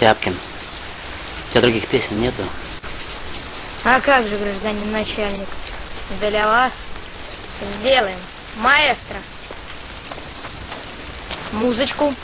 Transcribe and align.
Тяпкин. 0.00 0.32
У 0.34 1.50
тебя 1.50 1.60
других 1.60 1.86
песен 1.88 2.20
нету? 2.20 2.42
А 3.84 4.00
как 4.00 4.26
же, 4.28 4.36
гражданин 4.36 4.92
начальник, 4.92 5.48
для 6.20 6.46
вас 6.46 6.72
сделаем. 7.80 8.18
Маэстро. 8.56 9.18
Музычку 11.52 12.14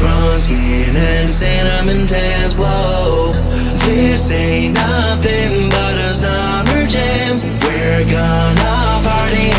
Bronze 0.00 0.44
skin 0.44 0.96
and 0.96 1.28
cinnamon 1.28 2.06
tans. 2.06 2.54
Whoa. 2.56 3.34
This 3.84 4.30
ain't 4.30 4.74
nothing 4.74 5.68
but 5.68 5.94
a 5.98 6.08
summer 6.08 6.86
jam. 6.86 7.36
We're 7.60 8.04
gonna 8.10 9.02
party 9.04 9.50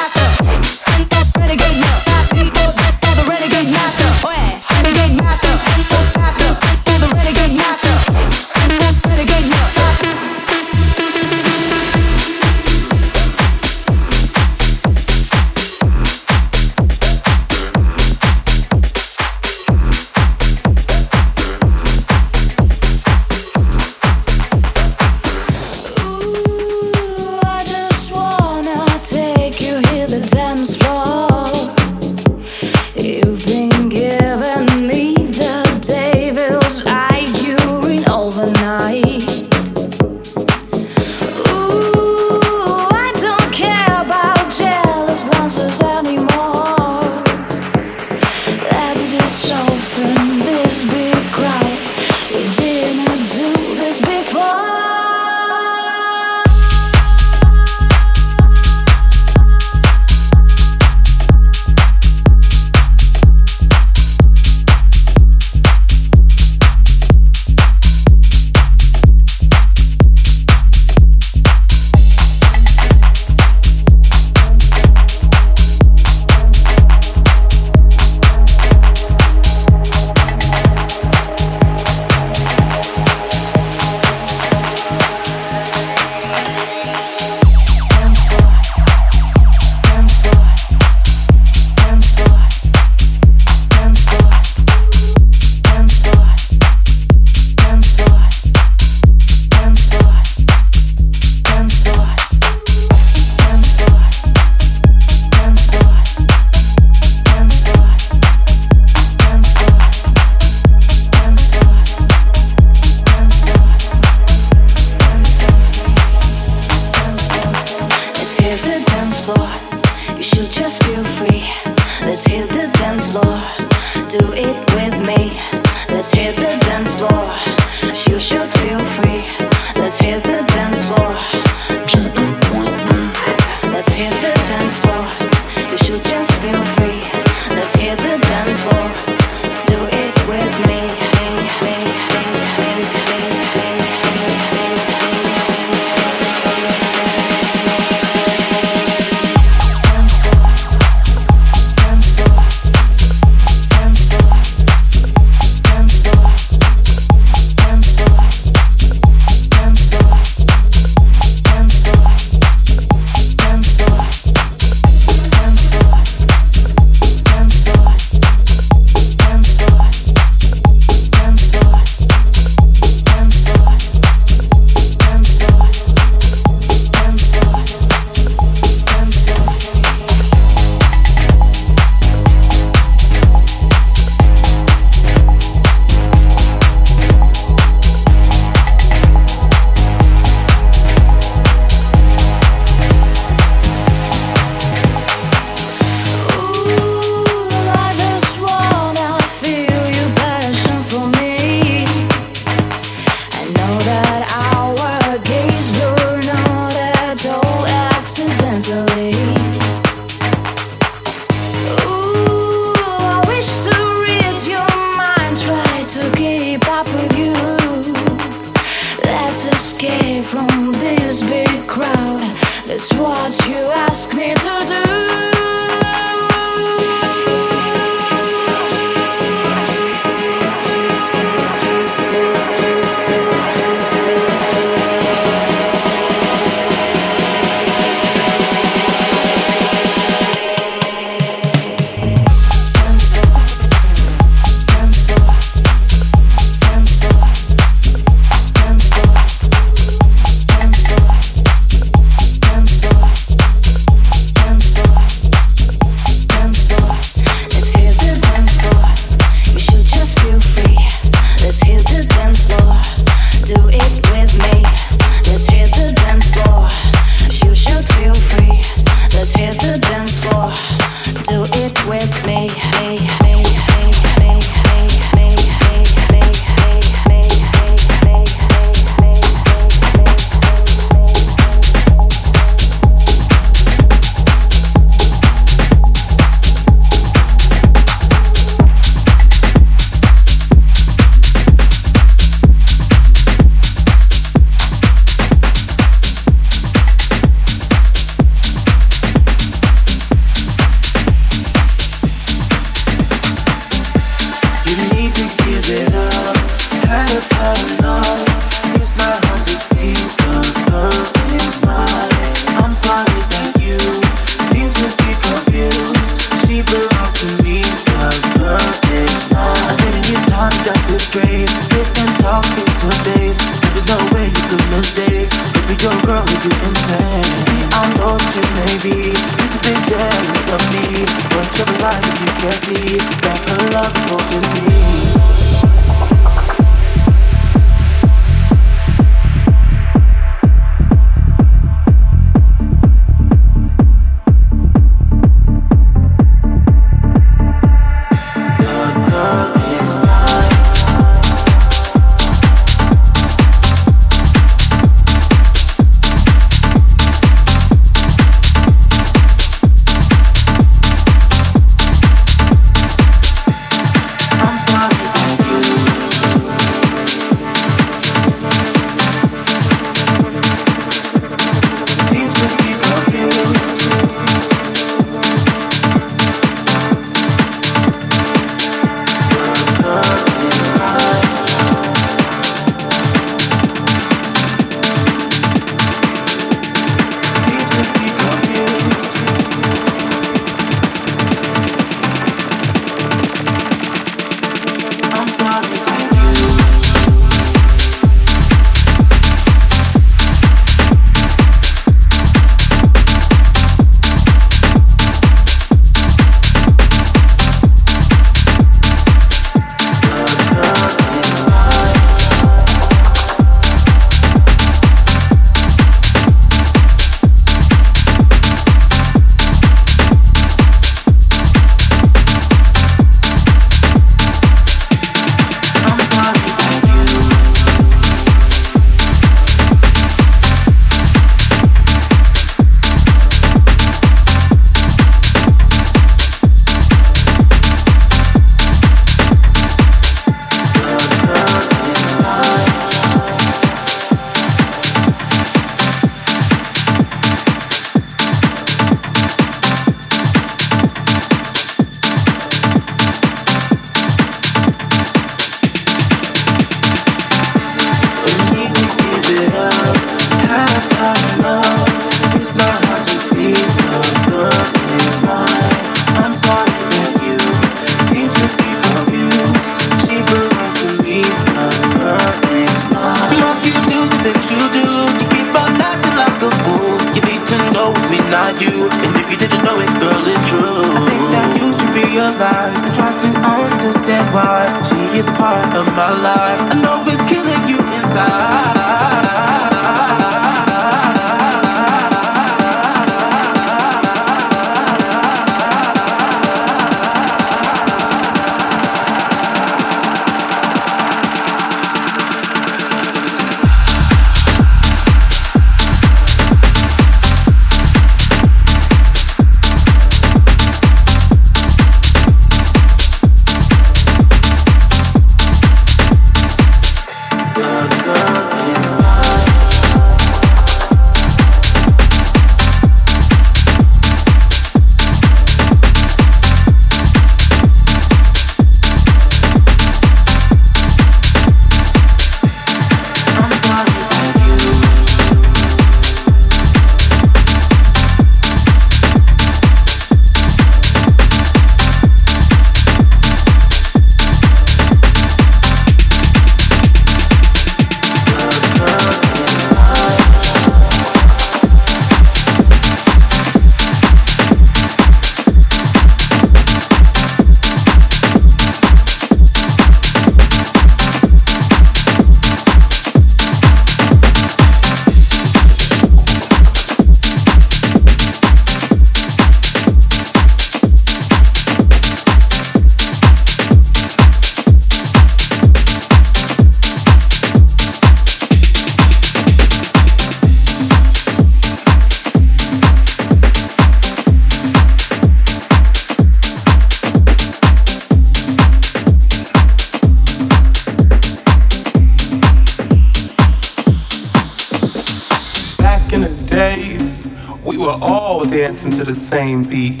to 598.88 599.04
the 599.04 599.12
same 599.12 599.64
beat. 599.64 600.00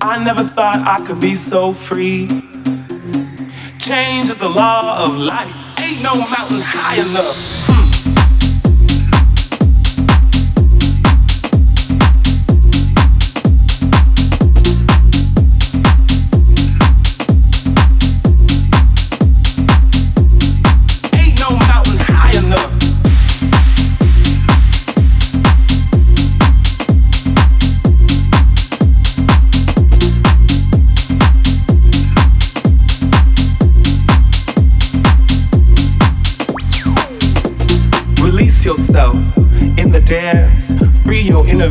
I 0.00 0.22
never 0.22 0.44
thought 0.44 0.86
I 0.86 1.04
could 1.04 1.18
be 1.18 1.34
so 1.34 1.72
free. 1.72 2.28
Change 3.80 4.30
is 4.30 4.36
the 4.36 4.48
law 4.48 5.04
of 5.04 5.16
life. 5.16 5.52
Ain't 5.80 6.02
no 6.04 6.14
mountain 6.14 6.60
high 6.60 7.00
enough. 7.02 7.73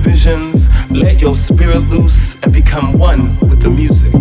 Visions, 0.04 0.68
let 0.92 1.20
your 1.20 1.36
spirit 1.36 1.80
loose 1.90 2.36
and 2.44 2.52
become 2.54 2.98
one 2.98 3.40
with 3.40 3.62
the 3.62 3.70
music. 3.70 4.14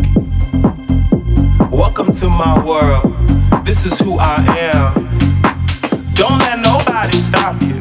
Welcome 1.70 2.12
to 2.14 2.28
my 2.28 2.64
world. 2.64 3.12
This 3.64 3.84
is 3.84 3.98
who 4.00 4.18
I 4.18 4.36
am. 4.72 4.94
Don't 6.14 6.38
let 6.38 6.58
nobody 6.60 7.16
stop 7.16 7.60
you. 7.62 7.71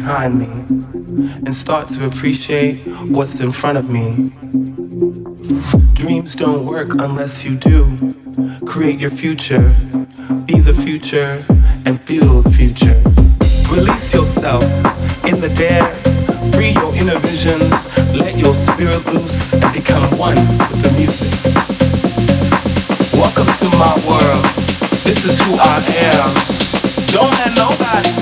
Behind 0.00 0.38
me 0.38 0.46
and 1.44 1.54
start 1.54 1.86
to 1.86 2.06
appreciate 2.06 2.78
what's 3.14 3.38
in 3.38 3.52
front 3.52 3.76
of 3.76 3.90
me. 3.90 4.32
Dreams 5.92 6.34
don't 6.34 6.64
work 6.64 6.94
unless 6.94 7.44
you 7.44 7.54
do. 7.56 8.14
Create 8.64 8.98
your 8.98 9.10
future, 9.10 9.76
be 10.46 10.58
the 10.58 10.72
future, 10.72 11.44
and 11.84 12.00
feel 12.06 12.40
the 12.40 12.50
future. 12.50 12.98
Release 13.76 14.14
yourself 14.14 14.64
in 15.28 15.38
the 15.44 15.52
dance, 15.54 16.24
free 16.54 16.70
your 16.70 16.94
inner 16.96 17.18
visions, 17.18 17.70
let 18.16 18.38
your 18.38 18.54
spirit 18.54 19.04
loose, 19.12 19.52
and 19.52 19.70
become 19.74 20.04
one 20.16 20.40
with 20.70 20.80
the 20.82 20.92
music. 20.96 21.34
Welcome 23.20 23.50
to 23.60 23.68
my 23.76 23.94
world. 24.08 24.44
This 25.04 25.20
is 25.28 25.36
who 25.44 25.52
I 25.60 25.76
am. 26.08 26.28
Don't 27.12 27.34
let 27.40 27.52
nobody 27.54 28.19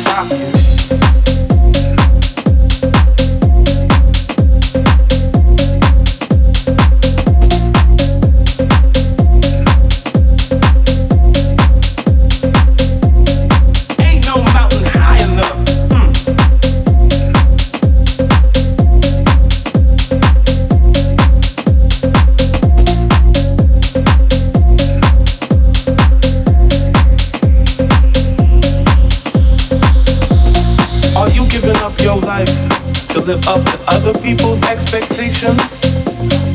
live 33.28 33.46
up 33.48 33.62
to 33.62 33.78
other 33.88 34.18
people's 34.20 34.62
expectations? 34.62 35.60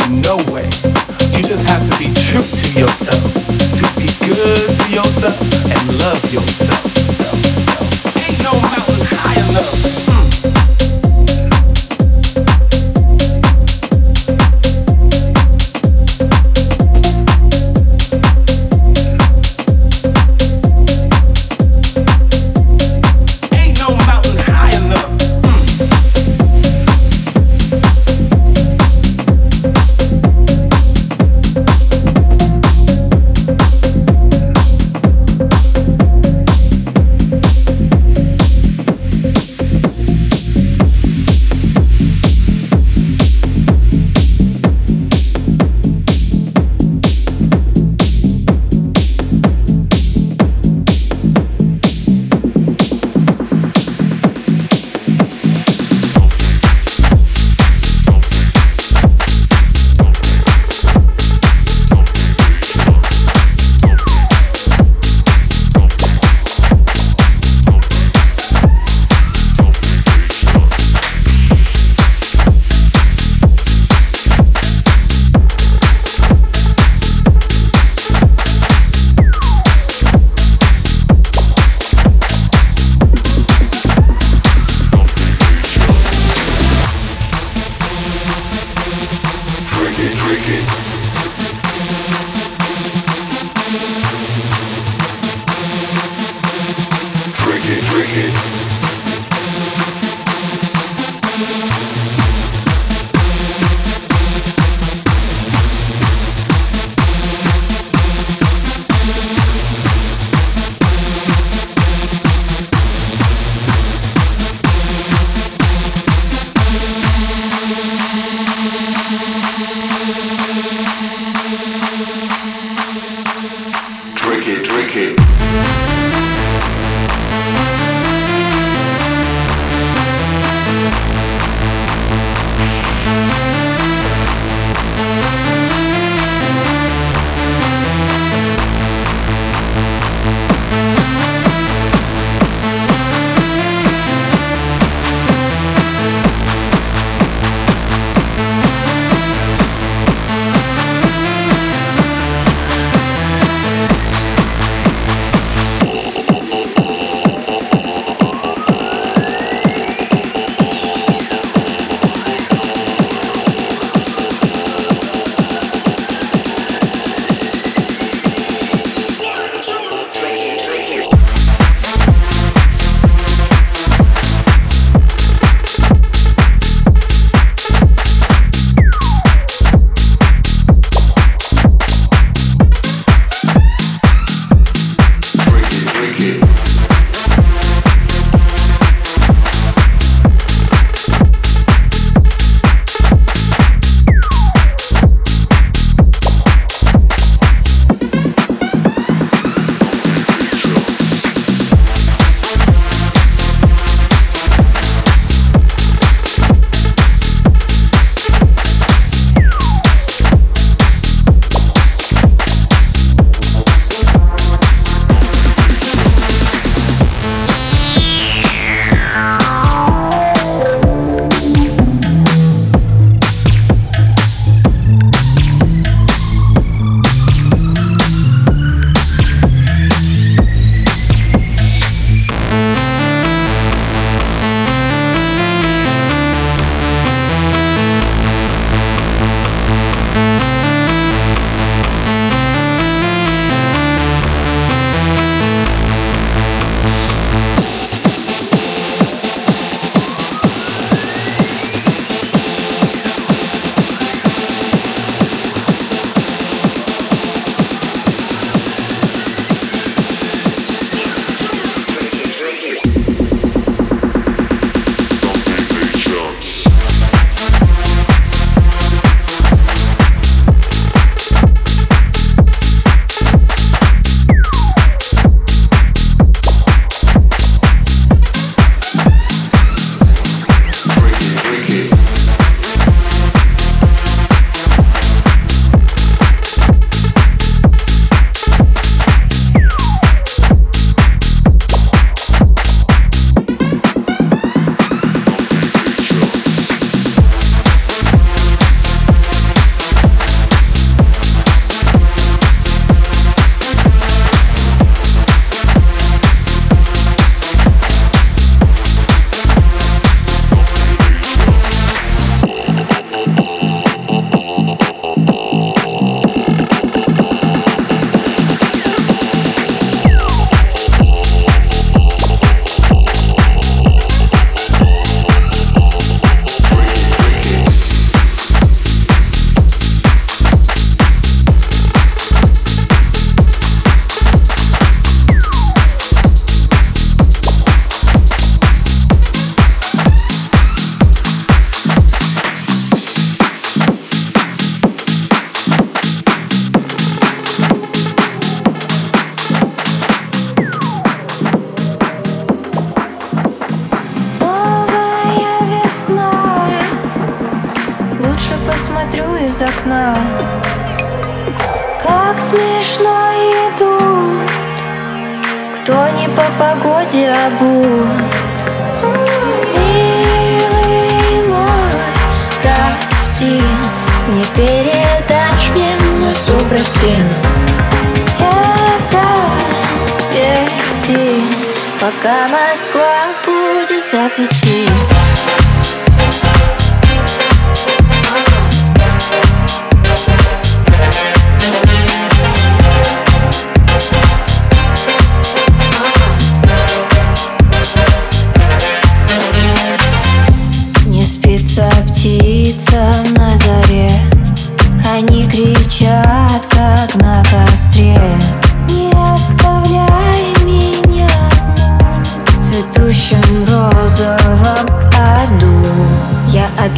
No 0.10 0.38
way. 0.52 0.66
You 1.30 1.46
just 1.46 1.68
have 1.70 1.84
to 1.88 1.96
be 2.00 2.10
true 2.26 2.42
to 2.42 2.80
yourself, 2.80 3.22
to 3.78 3.86
be 4.02 4.10
good 4.26 4.70
to 4.82 4.86
yourself 4.90 5.38
and 5.70 6.00
love 6.00 6.34
yourself. 6.34 6.63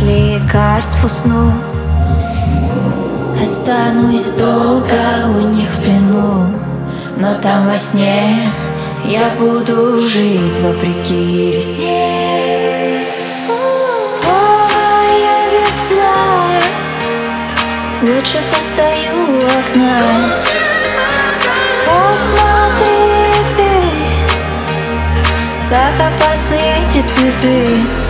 Лекарств 0.01 1.03
усну. 1.03 1.51
Останусь 3.41 4.29
долго 4.39 4.93
у 5.37 5.41
них 5.41 5.69
в 5.69 5.81
плену 5.81 6.47
Но 7.17 7.35
там 7.41 7.67
во 7.67 7.77
сне 7.77 8.51
я 9.03 9.29
буду 9.37 10.01
жить 10.01 10.59
вопреки 10.61 11.51
весне. 11.51 13.05
Ой, 13.47 15.11
я 15.21 15.39
весна 15.53 16.15
Лучше 18.01 18.41
постою 18.51 19.13
у 19.27 19.43
окна. 19.43 19.99
Посмотри 21.85 22.95
ты 23.55 23.69
Как 25.69 25.95
опасны 25.99 26.57
эти 26.79 27.01
цветы 27.01 28.04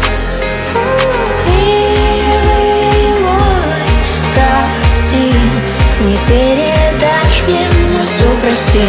Не 6.06 6.16
передашь 6.28 7.42
мне 7.48 7.68
носу 7.98 8.30
прости. 8.44 8.88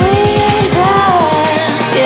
Мы 0.00 0.10
в 0.60 0.66
заперти 0.66 2.04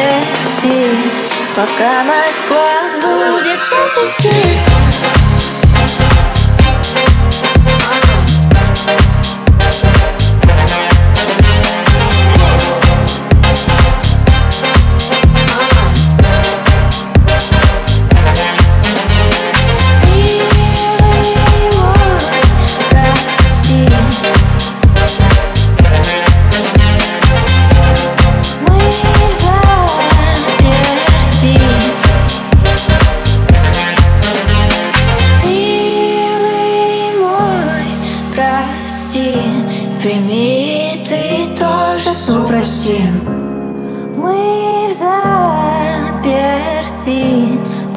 Пока 1.56 2.04
Москва 2.04 2.68
будет 3.00 3.58
вся 3.58 3.82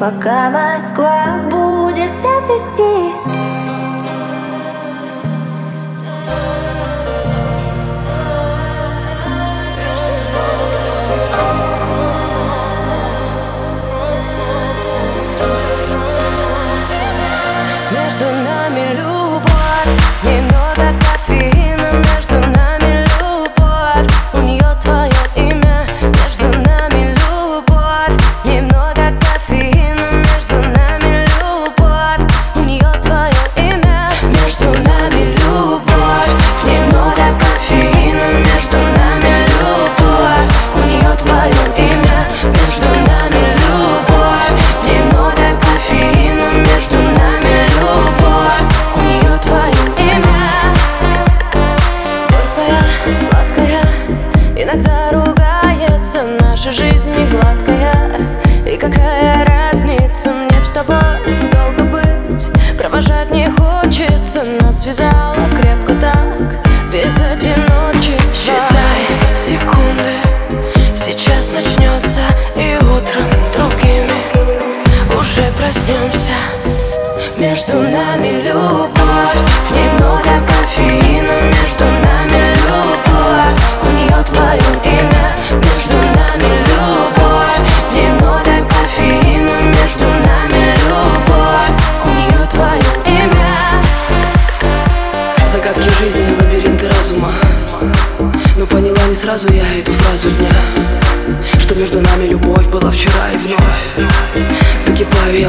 Пока 0.02 0.50
Москва 0.50 0.81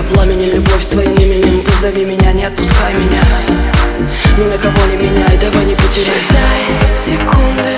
Я 0.03 0.15
пламенем, 0.15 0.55
любовь 0.55 0.83
с 0.83 0.87
твоим 0.87 1.13
именем. 1.15 1.63
Позови 1.63 2.03
меня, 2.05 2.31
не 2.33 2.45
отпускай 2.45 2.93
меня. 2.93 3.21
Ни 4.37 4.43
на 4.43 4.57
кого 4.57 4.85
не 4.91 4.97
меняй, 4.97 5.37
давай 5.37 5.65
не 5.65 5.75
потеряй. 5.75 6.15
Считай 6.15 6.95
секунды, 7.05 7.77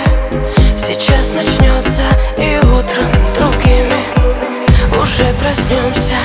сейчас 0.76 1.32
начнется 1.34 2.04
И 2.38 2.58
утром 2.66 3.12
другими 3.36 4.06
уже 4.92 5.34
проснемся. 5.40 6.20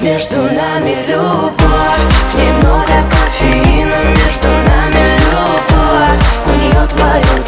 Между 0.00 0.36
нами 0.42 0.96
любовь, 1.08 2.06
немного 2.34 2.96
кофеина. 3.10 4.00
Между 4.10 4.48
нами 4.68 5.18
любовь, 5.30 6.24
у 6.46 6.52
нее 6.60 6.86
твое 6.88 7.45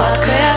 гладкая 0.00 0.54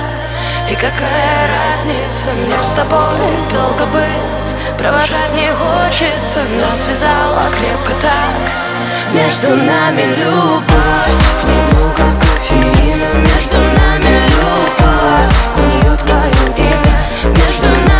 И 0.69 0.75
какая 0.75 1.47
разница, 1.47 2.31
мне 2.33 2.55
с 2.63 2.73
тобой 2.73 3.29
долго 3.51 3.85
быть. 3.91 4.77
Провожать 4.77 5.33
не 5.33 5.51
хочется, 5.51 6.39
нас 6.59 6.81
связало 6.81 7.43
крепко 7.51 7.91
так. 8.01 8.35
Между 9.13 9.49
нами 9.49 10.15
любовь, 10.17 11.19
немного 11.45 12.03
кофеина. 12.21 13.07
Между 13.29 13.57
нами 13.77 14.21
любовь, 14.35 15.35
у 15.57 15.61
нее 15.69 15.97
твое 15.97 16.43
имя. 16.57 17.35
Между 17.35 17.67
нами 17.67 17.92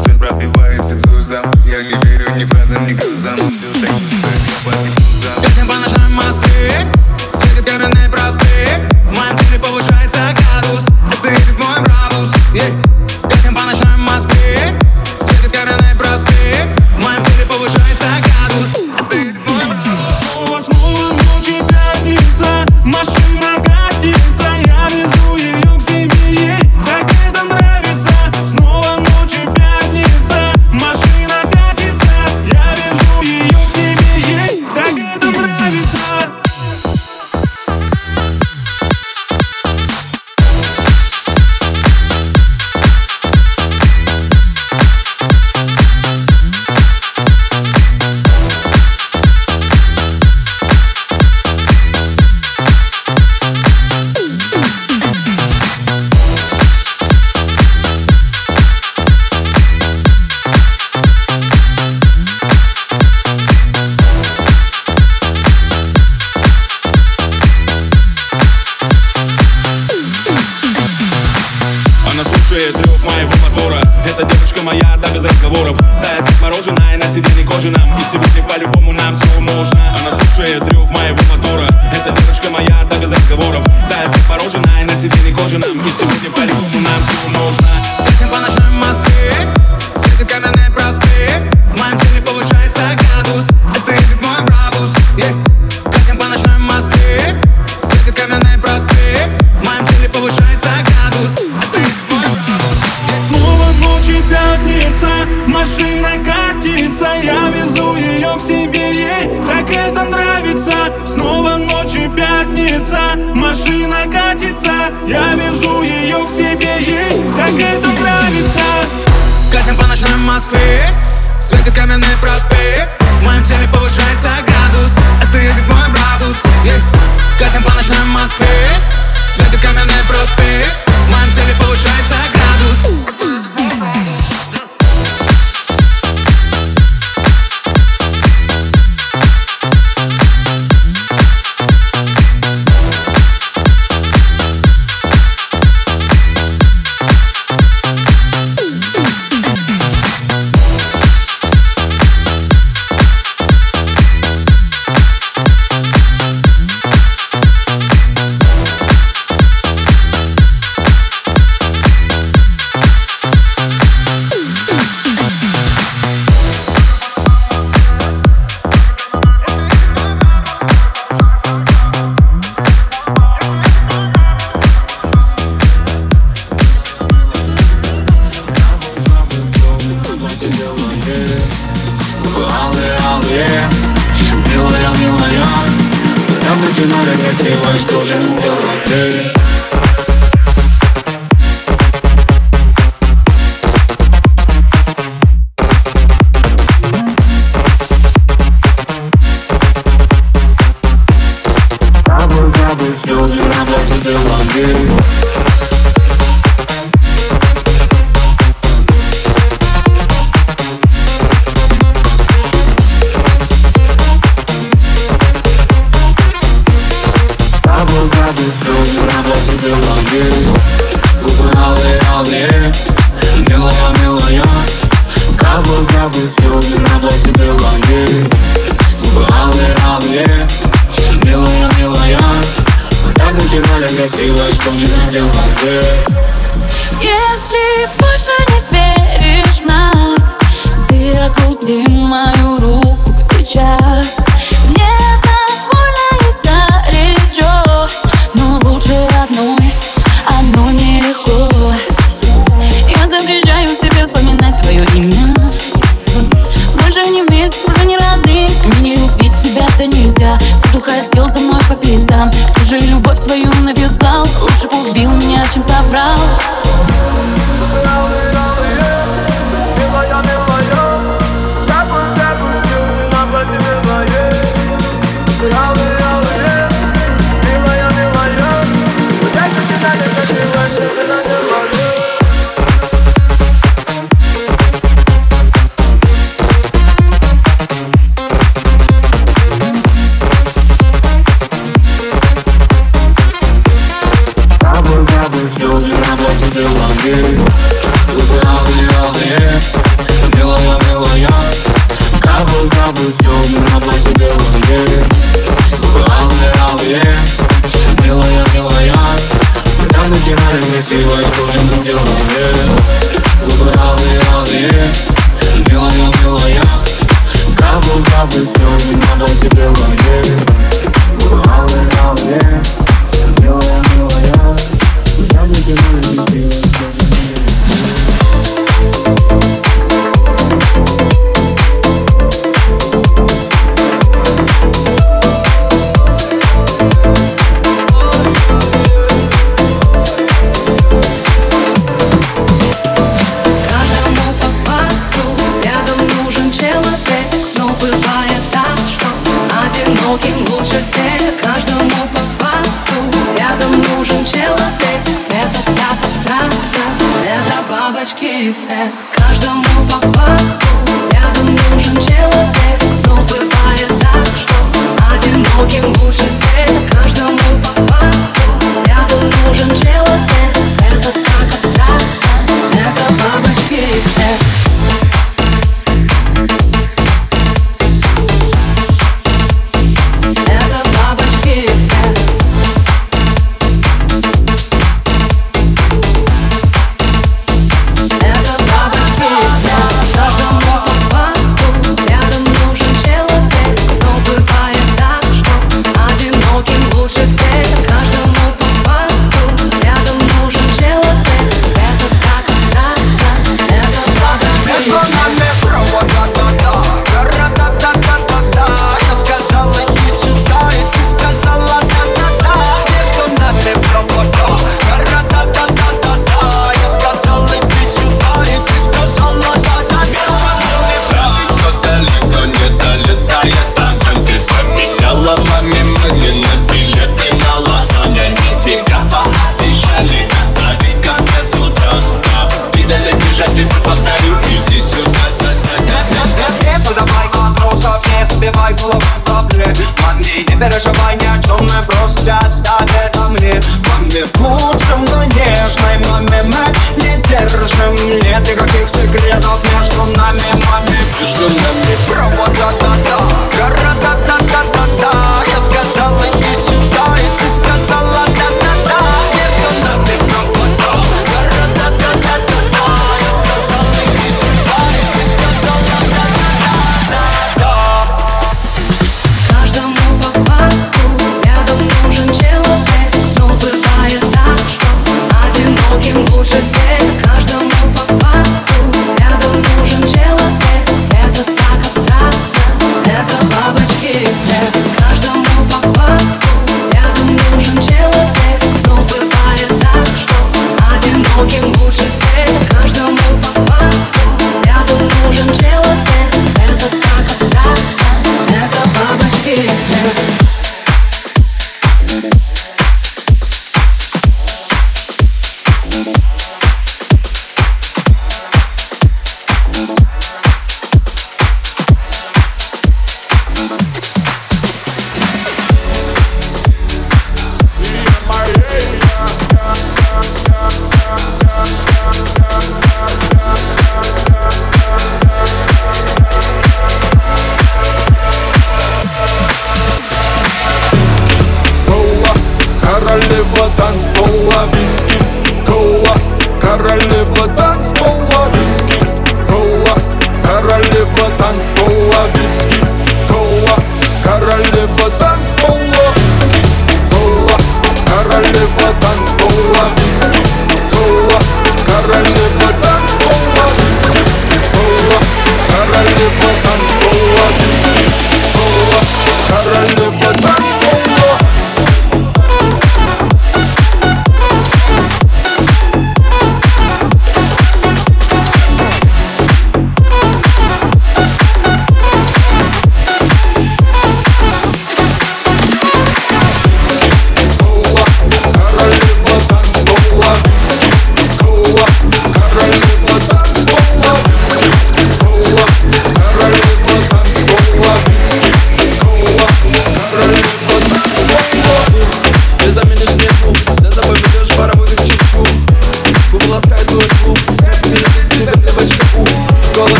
Цвет 0.00 0.18
пробивается 0.18 0.94
к 0.94 1.00
звездам. 1.00 1.44
Я 1.66 1.82
не 1.82 1.90
верю 1.90 2.34
ни 2.36 2.44
фразам, 2.44 2.86
ни 2.86 2.94
глазам 2.94 3.36
Все 3.36 3.70
так, 3.72 3.90
как 3.90 4.00
я 4.46 5.40
по 5.40 5.46
Едем 5.46 5.68
по 5.68 5.74
ночной 5.74 6.08
Москве. 6.08 6.99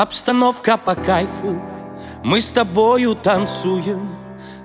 Обстановка 0.00 0.78
по 0.78 0.94
кайфу, 0.94 1.60
мы 2.24 2.40
с 2.40 2.50
тобою 2.50 3.14
танцуем. 3.14 4.08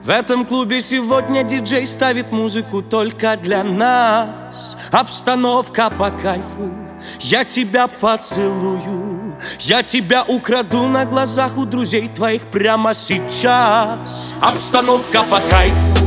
В 0.01 0.09
этом 0.09 0.45
клубе 0.45 0.79
сегодня 0.79 1.43
диджей 1.43 1.85
ставит 1.87 2.31
музыку 2.31 2.81
только 2.81 3.35
для 3.35 3.61
нас. 3.65 4.77
Обстановка 4.93 5.89
по 5.89 6.09
кайфу, 6.09 6.71
я 7.19 7.43
тебя 7.43 7.87
поцелую. 7.89 9.35
Я 9.59 9.83
тебя 9.83 10.23
украду 10.23 10.87
на 10.87 11.03
глазах 11.03 11.57
у 11.57 11.65
друзей 11.65 12.07
твоих 12.07 12.43
прямо 12.43 12.95
сейчас. 12.95 14.33
Обстановка 14.39 15.23
по 15.23 15.41
кайфу, 15.49 16.05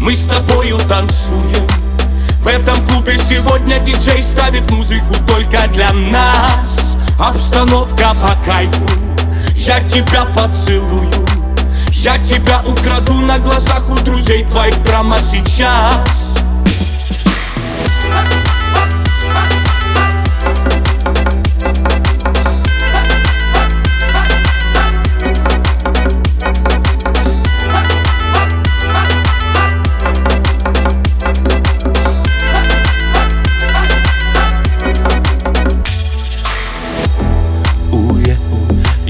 мы 0.00 0.14
с 0.14 0.28
тобою 0.28 0.78
танцуем. 0.88 1.66
В 2.38 2.46
этом 2.46 2.76
клубе 2.86 3.18
сегодня 3.18 3.80
диджей 3.80 4.22
ставит 4.22 4.70
музыку 4.70 5.12
только 5.26 5.66
для 5.66 5.92
нас. 5.92 6.94
Обстановка 7.18 7.83
по 8.14 8.34
кайфу, 8.44 8.86
я 9.54 9.80
тебя 9.88 10.24
поцелую. 10.24 11.10
Я 11.90 12.18
тебя 12.18 12.60
украду 12.66 13.20
на 13.20 13.38
глазах 13.38 13.88
у 13.88 13.94
друзей 13.96 14.44
твоих 14.44 14.74
прямо 14.84 15.16
сейчас 15.18 16.43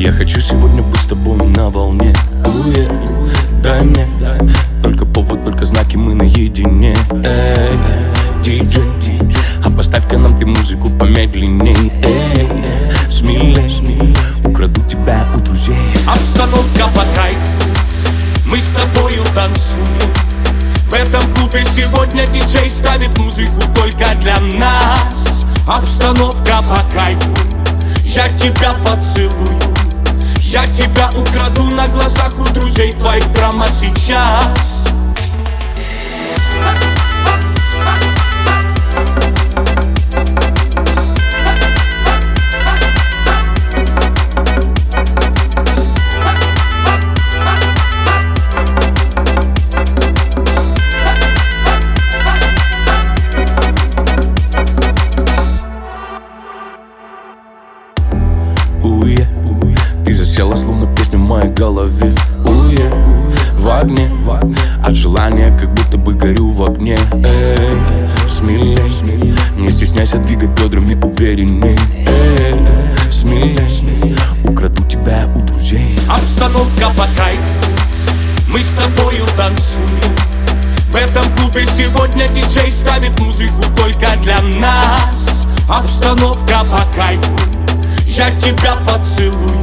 Я 0.04 0.12
хочу 0.12 0.38
сегодня 0.38 0.82
быть 0.82 1.00
с 1.00 1.06
тобой 1.06 1.38
на 1.38 1.70
волне. 1.70 2.12
Уе, 2.44 2.90
Дай 3.62 3.80
мне 3.80 4.06
Только 4.82 5.06
повод, 5.06 5.42
только 5.42 5.64
знаки, 5.64 5.96
мы 5.96 6.12
наедине. 6.12 6.94
Эй, 7.24 8.68
А 9.64 9.70
поставь-ка 9.70 10.18
нам 10.18 10.36
ты 10.36 10.44
музыку 10.44 10.90
помедленней. 10.90 11.90
Эй, 12.04 12.50
смелей 13.08 14.14
Украду 14.44 14.82
тебя 14.82 15.26
у 15.34 15.40
друзей. 15.40 15.74
Обстановка 16.06 16.86
по 16.94 17.00
кайфу 17.16 17.70
Мы 18.44 18.60
с 18.60 18.72
тобою 18.72 19.22
танцуем. 19.34 20.12
В 20.86 20.92
этом 20.92 21.22
клубе 21.32 21.64
сегодня 21.64 22.26
диджей 22.26 22.70
ставит 22.70 23.18
музыку 23.18 23.62
только 23.74 24.14
для 24.16 24.38
нас. 24.58 25.46
Обстановка 25.66 26.60
по 26.68 26.94
кайфу 26.94 27.30
я 28.04 28.28
тебя 28.36 28.74
поцелую 28.84 29.73
Я 30.54 30.68
тебя 30.68 31.10
украду 31.18 31.64
на 31.64 31.88
глазах 31.88 32.32
у 32.38 32.44
друзей 32.54 32.92
твоих 32.92 33.24
прямо 33.34 33.66
сейчас 33.66 34.83
Обстановка 85.74 86.60
по 86.70 86.84
кайфу. 86.94 87.36
Я 88.06 88.30
тебя 88.38 88.76
поцелую. 88.86 89.60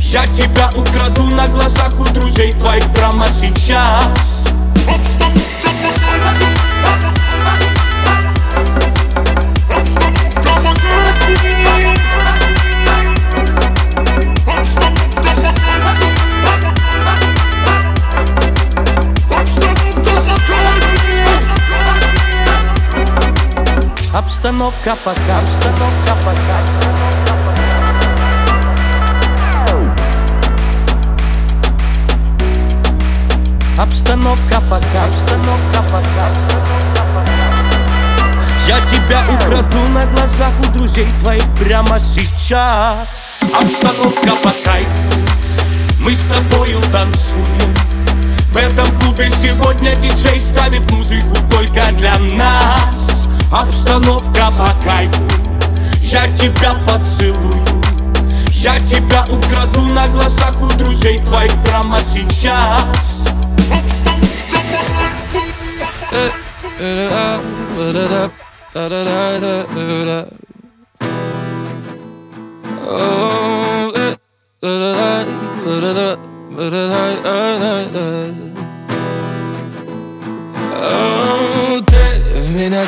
Я 0.00 0.26
тебя 0.26 0.70
украду 0.76 1.22
на 1.22 1.48
глазах 1.48 1.98
у 1.98 2.04
друзей 2.12 2.52
твоих 2.52 2.84
прямо 2.92 3.26
сейчас. 3.28 4.48
Обстановка 4.86 5.51
пока, 25.04 25.38
обстановка 25.38 26.16
пока. 26.24 26.58
Обстановка 33.80 34.60
пока, 34.68 35.04
обстановка 35.04 35.82
пока. 35.90 36.28
Я 38.66 38.80
тебя 38.86 39.22
украду 39.32 39.78
на 39.94 40.04
глазах 40.06 40.52
у 40.60 40.72
друзей 40.72 41.06
твоих 41.20 41.44
прямо 41.58 41.98
сейчас 41.98 43.42
Обстановка 43.42 44.30
по 44.40 44.50
кайфу 44.64 45.18
Мы 45.98 46.14
с 46.14 46.20
тобою 46.26 46.80
танцуем 46.92 47.74
В 48.52 48.56
этом 48.56 48.86
клубе 49.00 49.30
сегодня 49.32 49.96
диджей 49.96 50.40
ставит 50.40 50.88
музыку 50.92 51.36
только 51.50 51.90
для 51.92 52.16
нас 52.36 53.01
Обстановка 53.52 54.50
по 54.56 54.72
кайфу. 54.82 55.22
Я 56.00 56.26
тебя 56.36 56.74
поцелую. 56.86 57.62
Я 58.48 58.80
тебя 58.80 59.26
украду 59.28 59.82
на 59.92 60.08
глазах 60.08 60.54
у 60.62 60.68
друзей 60.78 61.18
твоих 61.18 61.52
прямо 61.62 62.00
сейчас. 62.00 63.28
Ты 81.86 82.40
в 82.40 82.56
меня 82.56 82.84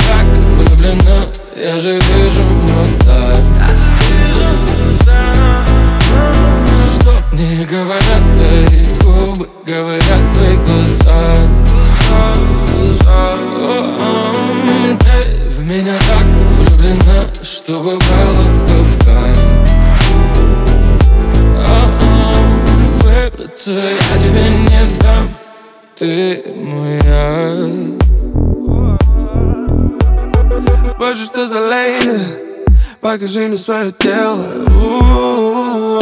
Покажи 33.13 33.47
мне 33.47 33.57
свое 33.57 33.91
тело 33.91 34.45
У-у-у. 34.67 35.99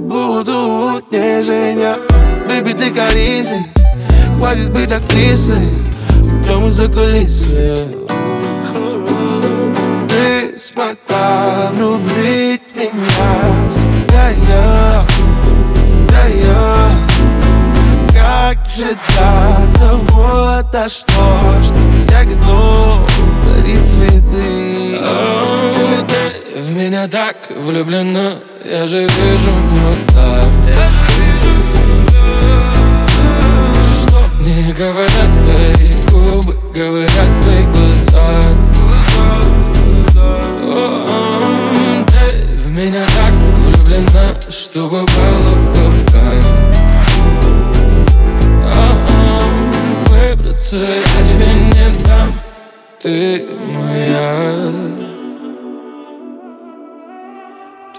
Буду 0.00 0.98
утешения 0.98 1.96
Бэби, 2.48 2.72
ты 2.72 2.90
корисой 2.90 3.66
Хватит 4.38 4.72
быть 4.72 4.90
актрисой 4.90 5.68
Уйдем 6.22 6.70
за 6.70 6.88
кулисы 6.88 7.76
Ты 10.08 10.58
смогла 10.58 11.70
влюбить 11.74 12.62
меня 12.74 13.30
в 13.70 13.78
себя 13.78 14.30
я, 14.48 15.06
в 15.74 15.88
себя 15.88 16.26
я 16.26 16.81
как 18.43 18.57
же 18.75 18.97
до 19.15 19.79
того 19.79 20.61
дошло, 20.69 21.61
что 21.63 21.77
я 22.09 22.25
готов 22.25 23.09
дарить 23.45 23.87
цветы. 23.87 24.99
Ты 26.09 26.59
в 26.59 26.75
меня 26.75 27.07
так 27.07 27.37
влюблена, 27.55 28.33
я 28.65 28.85
же 28.85 29.01
вижу 29.03 29.51
вот 29.71 29.97
так 30.13 30.47
Что 34.01 34.19
не 34.41 34.73
говорят 34.73 35.31
твои 35.45 35.93
губы, 36.11 36.57
говорят 36.75 37.29
твои 37.41 37.63
глаза. 37.63 38.41
Ты 42.07 42.57
в 42.57 42.67
меня 42.71 43.05
так 43.05 43.33
влюблена, 43.57 44.41
что 44.49 44.89
попала 44.89 45.53
в 45.55 45.67
капкан 45.73 46.42
Выбраться 50.73 50.77
я 50.77 51.25
тебе 51.25 51.45
не 51.45 52.03
дам. 52.03 52.33
Ты 53.01 53.47
моя. 53.73 54.71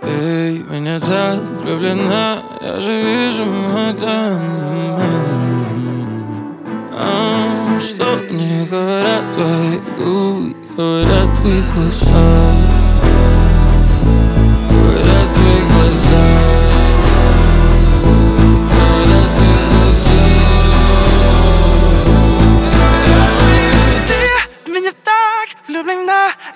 Ты 0.01 0.65
меня 0.69 1.01
так 1.01 1.41
влюблена 1.63 2.43
Я 2.61 2.81
же 2.81 3.01
вижу 3.01 3.45
это 3.45 4.39
А, 6.93 7.79
Что 7.79 8.21
не 8.31 8.67
говорят 8.67 9.23
твои 9.33 9.79
губы 9.97 10.55
Говорят 10.77 11.29
твои 11.41 11.63
глаза 11.75 12.74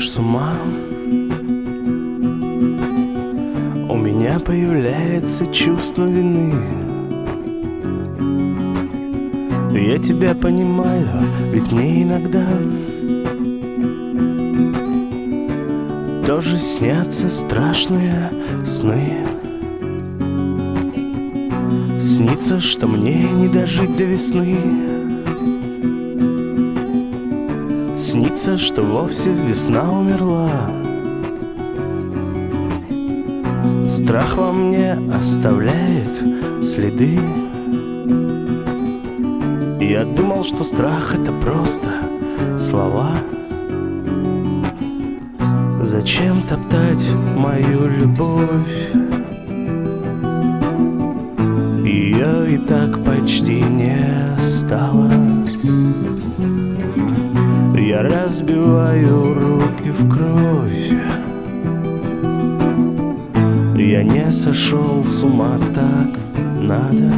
сходишь 0.00 0.10
с 0.10 0.16
ума? 0.18 0.54
У 3.88 3.96
меня 3.96 4.38
появляется 4.40 5.46
чувство 5.52 6.04
вины. 6.04 6.54
Я 9.72 9.98
тебя 9.98 10.34
понимаю, 10.34 11.08
ведь 11.52 11.72
мне 11.72 12.02
иногда 12.02 12.46
Тоже 16.26 16.58
снятся 16.58 17.28
страшные 17.28 18.30
сны. 18.64 19.00
Снится, 22.00 22.60
что 22.60 22.86
мне 22.86 23.24
не 23.32 23.48
дожить 23.48 23.96
до 23.96 24.04
весны 24.04 24.99
Снится, 28.10 28.58
что 28.58 28.82
вовсе 28.82 29.30
весна 29.32 29.88
умерла. 29.88 30.68
Страх 33.88 34.36
во 34.36 34.50
мне 34.50 34.98
оставляет 35.14 36.20
следы. 36.60 37.20
Я 39.78 40.04
думал, 40.04 40.42
что 40.42 40.64
страх 40.64 41.14
это 41.14 41.30
просто 41.40 41.90
слова. 42.58 43.12
Зачем 45.80 46.42
топтать 46.42 47.14
мою 47.36 47.86
любовь? 47.86 48.90
Ее 51.84 52.54
и 52.54 52.58
так 52.58 53.04
почти 53.04 53.62
не 53.62 54.36
стало 54.40 55.29
Разбиваю 58.02 59.34
руки 59.34 59.90
в 59.90 60.08
кровь. 60.08 60.90
Я 63.76 64.02
не 64.02 64.32
сошел 64.32 65.04
с 65.04 65.22
ума, 65.22 65.58
так 65.74 66.08
надо. 66.56 67.12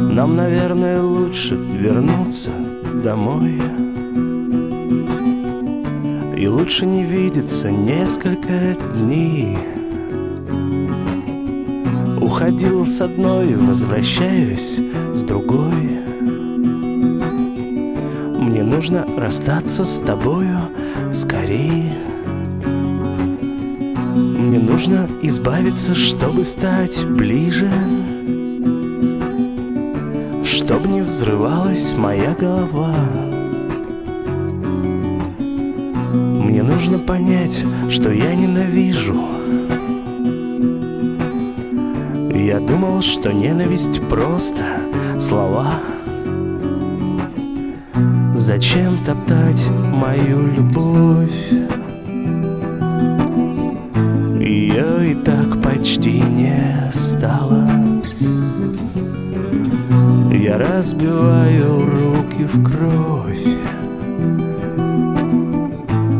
Нам, 0.00 0.36
наверное, 0.36 1.02
лучше 1.02 1.56
вернуться 1.56 2.52
домой. 3.02 3.60
И 6.36 6.46
лучше 6.46 6.86
не 6.86 7.02
видеться 7.02 7.68
несколько 7.68 8.76
дней. 8.94 9.58
Уходил 12.20 12.86
с 12.86 13.00
одной, 13.00 13.56
возвращаюсь 13.56 14.78
с 15.12 15.24
другой 15.24 16.15
нужно 18.76 19.06
расстаться 19.16 19.86
с 19.86 20.00
тобою 20.00 20.58
скорее. 21.10 21.94
Мне 24.14 24.58
нужно 24.58 25.08
избавиться, 25.22 25.94
чтобы 25.94 26.44
стать 26.44 27.06
ближе. 27.06 27.70
Чтоб 30.44 30.84
не 30.84 31.00
взрывалась 31.00 31.94
моя 31.94 32.34
голова. 32.34 32.94
Мне 36.44 36.62
нужно 36.62 36.98
понять, 36.98 37.64
что 37.88 38.12
я 38.12 38.34
ненавижу. 38.34 39.16
Я 42.34 42.60
думал, 42.60 43.00
что 43.00 43.32
ненависть 43.32 44.06
просто 44.10 44.64
слова 45.18 45.80
Зачем 48.46 48.96
топтать 49.04 49.68
мою 49.90 50.46
любовь? 50.46 51.50
Ее 54.40 55.10
и 55.10 55.14
так 55.16 55.60
почти 55.60 56.20
не 56.20 56.88
стало. 56.92 57.68
Я 60.30 60.58
разбиваю 60.58 61.80
руки 61.80 62.44
в 62.44 62.62
кровь. 62.62 63.46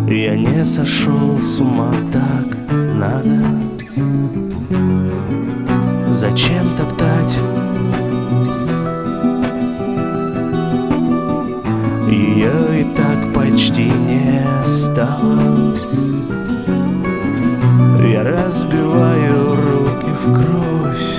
Я 0.08 0.36
не 0.36 0.64
сошел 0.64 1.38
с 1.38 1.60
ума, 1.60 1.94
так 2.12 2.46
надо. 2.72 3.40
Зачем 6.10 6.66
почти 13.76 13.90
не 13.90 14.46
стало. 14.64 15.74
Я 18.10 18.22
разбиваю 18.24 19.56
руки 19.56 20.10
в 20.24 20.32
кровь. 20.32 21.18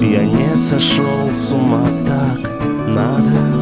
Я 0.00 0.24
не 0.24 0.56
сошел 0.56 1.28
с 1.30 1.52
ума, 1.52 1.86
так 2.06 2.50
надо 2.88 3.53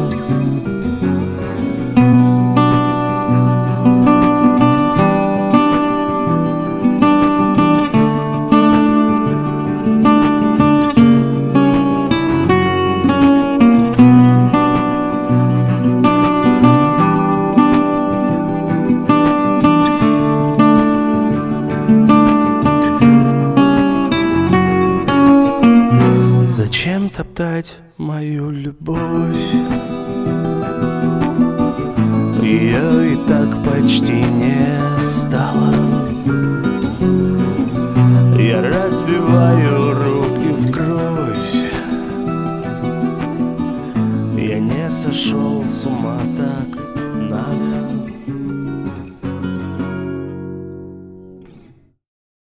Зачем 27.43 28.02